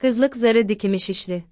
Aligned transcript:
Kızlık 0.00 0.36
zarı 0.36 0.68
dikimi 0.68 1.00
şişli. 1.00 1.44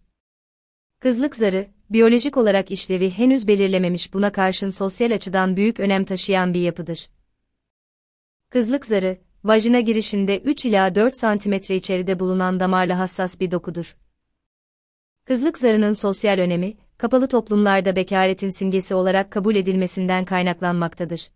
Kızlık 1.00 1.37
zarı, 1.37 1.67
biyolojik 1.91 2.36
olarak 2.36 2.71
işlevi 2.71 3.10
henüz 3.10 3.48
belirlememiş 3.48 4.14
buna 4.14 4.32
karşın 4.32 4.71
sosyal 4.71 5.11
açıdan 5.11 5.56
büyük 5.56 5.80
önem 5.80 6.04
taşıyan 6.04 6.54
bir 6.54 6.61
yapıdır. 6.61 7.11
Kızlık 8.50 8.87
zarı, 8.87 9.19
vajina 9.45 9.80
girişinde 9.80 10.38
3 10.38 10.64
ila 10.64 10.95
4 10.95 11.14
cm 11.14 11.53
içeride 11.53 12.21
bulunan 12.21 12.61
damarla 12.61 12.98
hassas 12.98 13.40
bir 13.40 13.50
dokudur. 13.50 13.96
Kızlık 15.24 15.58
zarının 15.58 15.92
sosyal 15.92 16.38
önemi, 16.38 16.74
kapalı 16.98 17.28
toplumlarda 17.28 17.96
bekaretin 17.96 18.50
simgesi 18.50 18.94
olarak 18.94 19.30
kabul 19.30 19.56
edilmesinden 19.56 20.24
kaynaklanmaktadır. 20.24 21.30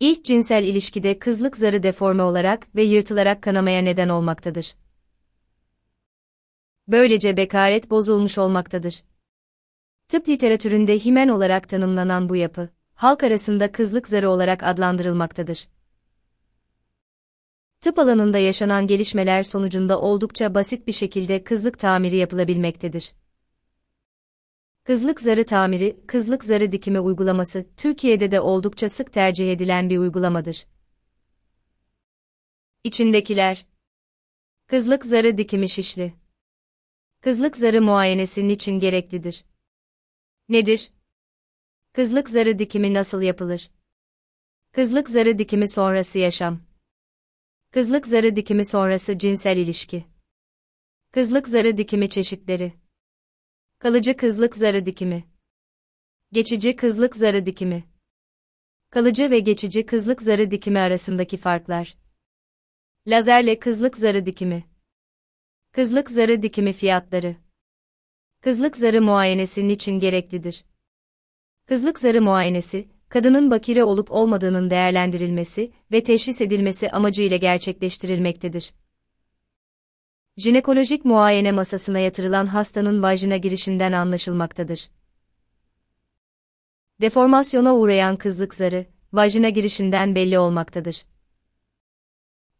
İlk 0.00 0.24
cinsel 0.24 0.64
ilişkide 0.64 1.18
kızlık 1.18 1.56
zarı 1.56 1.82
deforme 1.82 2.22
olarak 2.22 2.74
ve 2.76 2.82
yırtılarak 2.82 3.42
kanamaya 3.42 3.82
neden 3.82 4.08
olmaktadır. 4.08 4.74
Böylece 6.88 7.36
bekaret 7.36 7.90
bozulmuş 7.90 8.38
olmaktadır. 8.38 9.02
Tıp 10.08 10.28
literatüründe 10.28 10.98
himen 10.98 11.28
olarak 11.28 11.68
tanımlanan 11.68 12.28
bu 12.28 12.36
yapı, 12.36 12.68
halk 12.94 13.22
arasında 13.22 13.72
kızlık 13.72 14.08
zarı 14.08 14.30
olarak 14.30 14.62
adlandırılmaktadır. 14.62 15.68
Tıp 17.80 17.98
alanında 17.98 18.38
yaşanan 18.38 18.86
gelişmeler 18.86 19.42
sonucunda 19.42 20.00
oldukça 20.00 20.54
basit 20.54 20.86
bir 20.86 20.92
şekilde 20.92 21.44
kızlık 21.44 21.78
tamiri 21.78 22.16
yapılabilmektedir. 22.16 23.12
Kızlık 24.84 25.20
zarı 25.20 25.46
tamiri, 25.46 26.00
kızlık 26.06 26.44
zarı 26.44 26.72
dikimi 26.72 27.00
uygulaması, 27.00 27.66
Türkiye'de 27.76 28.30
de 28.30 28.40
oldukça 28.40 28.88
sık 28.88 29.12
tercih 29.12 29.52
edilen 29.52 29.90
bir 29.90 29.98
uygulamadır. 29.98 30.66
İçindekiler 32.84 33.66
Kızlık 34.66 35.06
zarı 35.06 35.38
dikimi 35.38 35.68
şişli 35.68 36.23
Kızlık 37.24 37.56
zarı 37.56 37.82
muayenesi 37.82 38.48
niçin 38.48 38.80
gereklidir? 38.80 39.44
Nedir? 40.48 40.92
Kızlık 41.92 42.30
zarı 42.30 42.58
dikimi 42.58 42.94
nasıl 42.94 43.22
yapılır? 43.22 43.70
Kızlık 44.72 45.10
zarı 45.10 45.38
dikimi 45.38 45.68
sonrası 45.68 46.18
yaşam. 46.18 46.62
Kızlık 47.70 48.06
zarı 48.06 48.36
dikimi 48.36 48.64
sonrası 48.64 49.18
cinsel 49.18 49.56
ilişki. 49.56 50.04
Kızlık 51.12 51.48
zarı 51.48 51.76
dikimi 51.76 52.10
çeşitleri. 52.10 52.72
Kalıcı 53.78 54.16
kızlık 54.16 54.56
zarı 54.56 54.86
dikimi. 54.86 55.24
Geçici 56.32 56.76
kızlık 56.76 57.16
zarı 57.16 57.46
dikimi. 57.46 57.84
Kalıcı 58.90 59.30
ve 59.30 59.38
geçici 59.38 59.86
kızlık 59.86 60.22
zarı 60.22 60.50
dikimi 60.50 60.78
arasındaki 60.78 61.36
farklar. 61.36 61.96
Lazerle 63.06 63.58
kızlık 63.58 63.96
zarı 63.96 64.26
dikimi. 64.26 64.73
Kızlık 65.74 66.10
zarı 66.10 66.42
dikimi 66.42 66.72
fiyatları. 66.72 67.36
Kızlık 68.40 68.76
zarı 68.76 69.02
muayenesi 69.02 69.68
niçin 69.68 70.00
gereklidir? 70.00 70.64
Kızlık 71.66 71.98
zarı 71.98 72.22
muayenesi, 72.22 72.88
kadının 73.08 73.50
bakire 73.50 73.84
olup 73.84 74.10
olmadığının 74.10 74.70
değerlendirilmesi 74.70 75.72
ve 75.92 76.04
teşhis 76.04 76.40
edilmesi 76.40 76.90
amacıyla 76.90 77.36
gerçekleştirilmektedir. 77.36 78.74
Jinekolojik 80.36 81.04
muayene 81.04 81.52
masasına 81.52 81.98
yatırılan 81.98 82.46
hastanın 82.46 83.02
vajina 83.02 83.36
girişinden 83.36 83.92
anlaşılmaktadır. 83.92 84.90
Deformasyona 87.00 87.74
uğrayan 87.74 88.16
kızlık 88.16 88.54
zarı, 88.54 88.86
vajina 89.12 89.48
girişinden 89.48 90.14
belli 90.14 90.38
olmaktadır. 90.38 91.04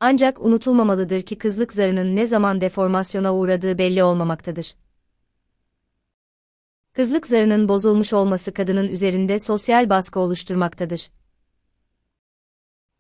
Ancak 0.07 0.41
unutulmamalıdır 0.41 1.23
ki 1.23 1.39
kızlık 1.39 1.73
zarının 1.73 2.17
ne 2.17 2.27
zaman 2.27 2.61
deformasyona 2.61 3.35
uğradığı 3.35 3.79
belli 3.79 4.03
olmamaktadır. 4.03 4.75
Kızlık 6.93 7.27
zarının 7.27 7.69
bozulmuş 7.69 8.13
olması 8.13 8.55
kadının 8.55 8.89
üzerinde 8.89 9.39
sosyal 9.39 9.91
baskı 9.91 10.21
oluşturmaktadır. 10.21 11.11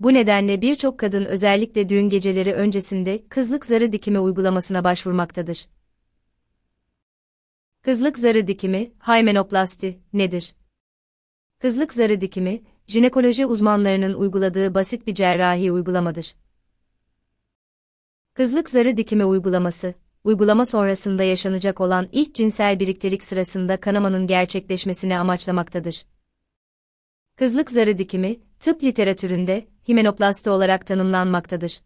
Bu 0.00 0.14
nedenle 0.14 0.60
birçok 0.62 0.98
kadın 0.98 1.24
özellikle 1.24 1.88
düğün 1.88 2.08
geceleri 2.08 2.54
öncesinde 2.54 3.28
kızlık 3.28 3.66
zarı 3.66 3.92
dikimi 3.92 4.18
uygulamasına 4.18 4.84
başvurmaktadır. 4.84 5.68
Kızlık 7.82 8.18
zarı 8.18 8.46
dikimi, 8.46 8.92
hymenoplasti, 9.00 10.00
nedir? 10.12 10.54
Kızlık 11.58 11.94
zarı 11.94 12.20
dikimi, 12.20 12.62
jinekoloji 12.86 13.46
uzmanlarının 13.46 14.14
uyguladığı 14.14 14.74
basit 14.74 15.06
bir 15.06 15.14
cerrahi 15.14 15.72
uygulamadır. 15.72 16.43
Kızlık 18.34 18.70
zarı 18.70 18.96
dikimi 18.96 19.24
uygulaması, 19.24 19.94
uygulama 20.24 20.66
sonrasında 20.66 21.22
yaşanacak 21.22 21.80
olan 21.80 22.08
ilk 22.12 22.34
cinsel 22.34 22.80
birliktelik 22.80 23.24
sırasında 23.24 23.80
kanamanın 23.80 24.26
gerçekleşmesini 24.26 25.18
amaçlamaktadır. 25.18 26.06
Kızlık 27.36 27.70
zarı 27.70 27.98
dikimi, 27.98 28.40
tıp 28.60 28.82
literatüründe 28.82 29.66
himenoplasti 29.88 30.50
olarak 30.50 30.86
tanımlanmaktadır. 30.86 31.80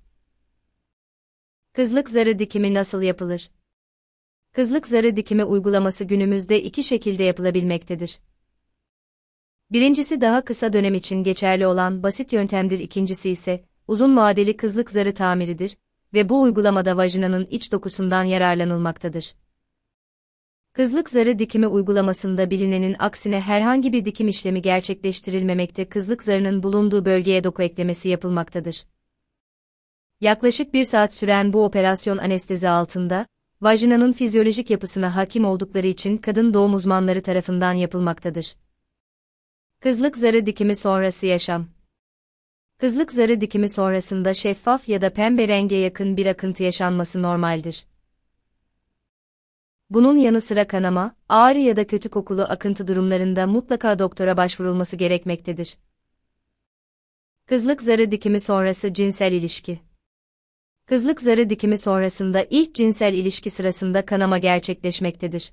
Kızlık 1.73 2.11
zarı 2.11 2.39
dikimi 2.39 2.75
nasıl 2.75 3.03
yapılır? 3.03 3.51
Kızlık 4.53 4.89
zarı 4.89 5.17
dikimi 5.17 5.45
uygulaması 5.45 6.05
günümüzde 6.05 6.63
iki 6.63 6.85
şekilde 6.85 7.25
yapılabilmektedir. 7.25 8.19
Birincisi 9.73 10.21
daha 10.21 10.45
kısa 10.45 10.73
dönem 10.73 10.95
için 10.95 11.23
geçerli 11.25 11.67
olan 11.67 12.03
basit 12.03 12.33
yöntemdir, 12.33 12.79
ikincisi 12.79 13.31
ise 13.31 13.65
uzun 13.89 14.17
vadeli 14.17 14.57
kızlık 14.57 14.91
zarı 14.91 15.15
tamiridir 15.15 15.77
ve 16.15 16.29
bu 16.29 16.43
uygulamada 16.43 16.97
vajinanın 16.97 17.47
iç 17.51 17.73
dokusundan 17.73 18.25
yararlanılmaktadır. 18.25 19.35
Kızlık 20.73 21.11
zarı 21.11 21.39
dikimi 21.39 21.67
uygulamasında 21.67 22.51
bilinenin 22.51 22.97
aksine 22.99 23.41
herhangi 23.41 23.93
bir 23.93 24.05
dikim 24.05 24.29
işlemi 24.29 24.63
gerçekleştirilmemekte 24.63 25.89
kızlık 25.89 26.23
zarının 26.23 26.63
bulunduğu 26.63 27.05
bölgeye 27.05 27.45
doku 27.45 27.63
eklemesi 27.63 28.09
yapılmaktadır. 28.09 28.85
Yaklaşık 30.21 30.75
bir 30.75 30.85
saat 30.85 31.15
süren 31.15 31.53
bu 31.53 31.65
operasyon 31.65 32.19
anestezi 32.19 32.69
altında, 32.69 33.27
vajinanın 33.61 34.13
fizyolojik 34.13 34.71
yapısına 34.71 35.17
hakim 35.17 35.45
oldukları 35.45 35.87
için 35.87 36.17
kadın 36.17 36.55
doğum 36.55 36.75
uzmanları 36.75 37.23
tarafından 37.23 37.73
yapılmaktadır. 37.73 38.57
Kızlık 39.81 40.17
zarı 40.17 40.47
dikimi 40.47 40.77
sonrası 40.77 41.27
yaşam 41.27 41.67
Kızlık 42.79 43.13
zarı 43.13 43.41
dikimi 43.41 43.69
sonrasında 43.69 44.35
şeffaf 44.35 44.89
ya 44.89 45.03
da 45.03 45.13
pembe 45.13 45.49
renge 45.49 45.77
yakın 45.77 46.17
bir 46.17 46.27
akıntı 46.27 46.63
yaşanması 46.63 47.23
normaldir. 47.23 47.87
Bunun 49.91 50.17
yanı 50.17 50.41
sıra 50.41 50.69
kanama, 50.69 51.17
ağrı 51.29 51.59
ya 51.59 51.77
da 51.77 51.87
kötü 51.87 52.09
kokulu 52.09 52.43
akıntı 52.43 52.89
durumlarında 52.89 53.47
mutlaka 53.47 53.99
doktora 53.99 54.37
başvurulması 54.37 54.97
gerekmektedir. 54.97 55.79
Kızlık 57.47 57.83
zarı 57.83 58.11
dikimi 58.11 58.41
sonrası 58.41 58.93
cinsel 58.93 59.33
ilişki. 59.33 59.81
Kızlık 60.87 61.21
zarı 61.21 61.51
dikimi 61.51 61.79
sonrasında 61.79 62.47
ilk 62.51 62.75
cinsel 62.75 63.15
ilişki 63.15 63.51
sırasında 63.51 64.07
kanama 64.07 64.39
gerçekleşmektedir. 64.39 65.53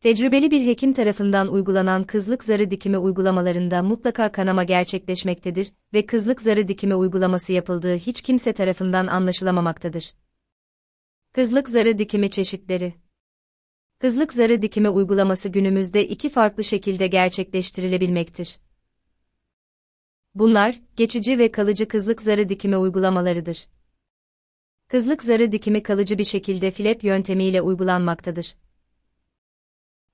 Tecrübeli 0.00 0.50
bir 0.50 0.66
hekim 0.66 0.92
tarafından 0.92 1.52
uygulanan 1.52 2.04
kızlık 2.04 2.44
zarı 2.44 2.70
dikimi 2.70 2.98
uygulamalarında 2.98 3.82
mutlaka 3.82 4.32
kanama 4.32 4.64
gerçekleşmektedir 4.64 5.72
ve 5.92 6.06
kızlık 6.06 6.42
zarı 6.42 6.68
dikimi 6.68 6.94
uygulaması 6.94 7.52
yapıldığı 7.52 7.96
hiç 7.96 8.20
kimse 8.20 8.52
tarafından 8.52 9.06
anlaşılamamaktadır. 9.06 10.14
Kızlık 11.32 11.68
zarı 11.68 11.98
dikimi 11.98 12.30
çeşitleri 12.30 12.94
Kızlık 13.98 14.32
zarı 14.32 14.62
dikimi 14.62 14.88
uygulaması 14.88 15.48
günümüzde 15.48 16.08
iki 16.08 16.28
farklı 16.28 16.64
şekilde 16.64 17.06
gerçekleştirilebilmektir. 17.06 18.58
Bunlar, 20.34 20.80
geçici 20.96 21.38
ve 21.38 21.52
kalıcı 21.52 21.88
kızlık 21.88 22.22
zarı 22.22 22.48
dikimi 22.48 22.76
uygulamalarıdır. 22.76 23.68
Kızlık 24.88 25.22
zarı 25.22 25.52
dikimi 25.52 25.82
kalıcı 25.82 26.18
bir 26.18 26.24
şekilde 26.24 26.70
flap 26.70 27.04
yöntemiyle 27.04 27.62
uygulanmaktadır. 27.62 28.54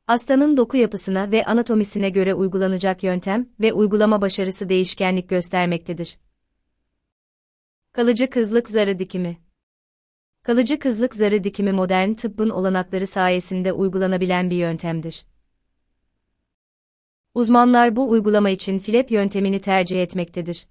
Hastanın 0.07 0.57
doku 0.57 0.77
yapısına 0.77 1.31
ve 1.31 1.45
anatomisine 1.45 2.11
göre 2.11 2.35
uygulanacak 2.35 3.03
yöntem 3.03 3.49
ve 3.61 3.73
uygulama 3.73 4.21
başarısı 4.21 4.69
değişkenlik 4.69 5.29
göstermektedir. 5.29 6.19
Kalıcı 7.93 8.31
kızlık 8.31 8.71
zarı 8.71 8.99
dikimi 8.99 9.39
Kalıcı 10.43 10.79
kızlık 10.79 11.15
zarı 11.15 11.45
dikimi 11.45 11.73
modern 11.73 12.15
tıbbın 12.15 12.51
olanakları 12.51 13.07
sayesinde 13.07 13.73
uygulanabilen 13.73 14.51
bir 14.51 14.57
yöntemdir. 14.57 15.27
Uzmanlar 17.35 17.97
bu 17.97 18.11
uygulama 18.11 18.51
için 18.51 18.79
flap 18.79 19.11
yöntemini 19.11 19.61
tercih 19.61 20.03
etmektedir. 20.03 20.67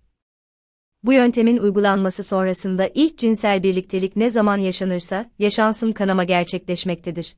Bu 1.04 1.14
yöntemin 1.14 1.58
uygulanması 1.58 2.24
sonrasında 2.24 2.88
ilk 2.94 3.18
cinsel 3.18 3.64
birliktelik 3.64 4.16
ne 4.16 4.30
zaman 4.30 4.58
yaşanırsa, 4.58 5.32
yaşansın 5.40 5.92
kanama 5.92 6.24
gerçekleşmektedir. 6.24 7.36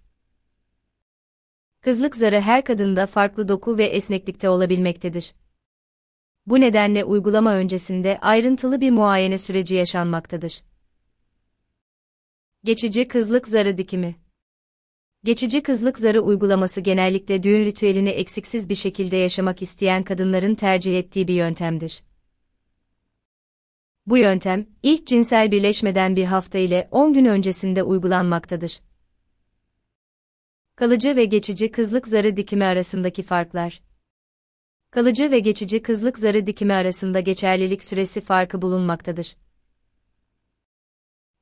Kızlık 1.87 2.15
zarı 2.15 2.41
her 2.41 2.63
kadında 2.63 3.05
farklı 3.05 3.47
doku 3.47 3.77
ve 3.77 3.85
esneklikte 3.85 4.49
olabilmektedir. 4.49 5.33
Bu 6.45 6.61
nedenle 6.61 7.03
uygulama 7.03 7.53
öncesinde 7.53 8.19
ayrıntılı 8.21 8.81
bir 8.81 8.91
muayene 8.91 9.37
süreci 9.37 9.75
yaşanmaktadır. 9.75 10.63
Geçici 12.63 13.07
kızlık 13.07 13.47
zarı 13.47 13.77
dikimi. 13.77 14.15
Geçici 15.23 15.63
kızlık 15.63 15.99
zarı 15.99 16.21
uygulaması 16.21 16.81
genellikle 16.81 17.43
düğün 17.43 17.65
ritüelini 17.65 18.09
eksiksiz 18.09 18.69
bir 18.69 18.75
şekilde 18.75 19.17
yaşamak 19.17 19.61
isteyen 19.61 20.03
kadınların 20.03 20.55
tercih 20.55 20.99
ettiği 20.99 21.27
bir 21.27 21.35
yöntemdir. 21.35 22.03
Bu 24.05 24.17
yöntem, 24.17 24.67
ilk 24.83 25.07
cinsel 25.07 25.51
birleşmeden 25.51 26.15
bir 26.15 26.25
hafta 26.25 26.57
ile 26.57 26.87
10 26.91 27.13
gün 27.13 27.25
öncesinde 27.25 27.83
uygulanmaktadır. 27.83 28.86
Kalıcı 30.77 31.15
ve 31.15 31.25
geçici 31.25 31.71
kızlık 31.71 32.07
zarı 32.07 32.37
dikimi 32.37 32.65
arasındaki 32.65 33.23
farklar. 33.23 33.81
Kalıcı 34.91 35.31
ve 35.31 35.39
geçici 35.39 35.81
kızlık 35.81 36.19
zarı 36.19 36.47
dikimi 36.47 36.73
arasında 36.73 37.19
geçerlilik 37.19 37.83
süresi 37.83 38.21
farkı 38.21 38.61
bulunmaktadır. 38.61 39.37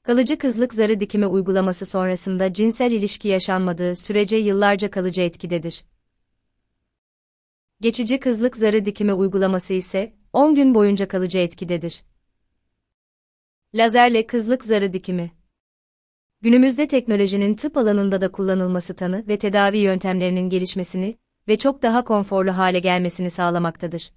Kalıcı 0.03 0.37
kızlık 0.37 0.73
zarı 0.73 0.99
dikimi 0.99 1.27
uygulaması 1.27 1.85
sonrasında 1.85 2.53
cinsel 2.53 2.91
ilişki 2.91 3.27
yaşanmadığı 3.27 3.95
sürece 3.95 4.37
yıllarca 4.37 4.91
kalıcı 4.91 5.21
etkidedir. 5.21 5.85
Geçici 7.81 8.19
kızlık 8.19 8.57
zarı 8.57 8.85
dikimi 8.85 9.13
uygulaması 9.13 9.73
ise 9.73 10.13
10 10.33 10.55
gün 10.55 10.75
boyunca 10.75 11.07
kalıcı 11.07 11.39
etkidedir. 11.39 12.03
Lazerle 13.73 14.27
kızlık 14.27 14.65
zarı 14.65 14.93
dikimi 14.93 15.31
Günümüzde 16.45 16.87
teknolojinin 16.87 17.55
tıp 17.55 17.77
alanında 17.77 18.21
da 18.21 18.31
kullanılması 18.31 18.95
tanı 18.95 19.27
ve 19.27 19.37
tedavi 19.37 19.77
yöntemlerinin 19.77 20.49
gelişmesini 20.49 21.17
ve 21.47 21.57
çok 21.57 21.81
daha 21.81 22.03
konforlu 22.03 22.57
hale 22.57 22.79
gelmesini 22.79 23.29
sağlamaktadır. 23.29 24.11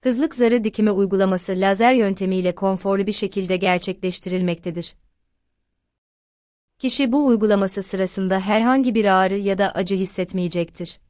Kızlık 0.00 0.34
zarı 0.34 0.64
dikimi 0.64 0.90
uygulaması 0.90 1.52
lazer 1.52 1.92
yöntemiyle 1.92 2.54
konforlu 2.54 3.06
bir 3.06 3.12
şekilde 3.12 3.56
gerçekleştirilmektedir. 3.56 4.94
Kişi 6.78 7.12
bu 7.12 7.26
uygulaması 7.26 7.82
sırasında 7.82 8.40
herhangi 8.40 8.94
bir 8.94 9.04
ağrı 9.04 9.38
ya 9.38 9.58
da 9.58 9.72
acı 9.72 9.96
hissetmeyecektir. 9.96 11.00